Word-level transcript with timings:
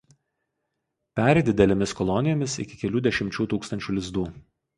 Peri 1.19 1.43
didelėmis 1.49 1.93
kolonijomis 1.99 2.57
iki 2.65 2.81
kelių 2.81 3.03
dešimčių 3.09 3.47
tūkstančių 3.53 3.97
lizdų. 4.01 4.27